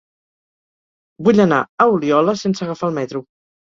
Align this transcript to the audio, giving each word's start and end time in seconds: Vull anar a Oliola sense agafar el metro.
Vull 1.29 1.43
anar 1.47 1.61
a 1.61 1.89
Oliola 2.01 2.39
sense 2.45 2.69
agafar 2.71 2.93
el 2.93 3.03
metro. 3.03 3.29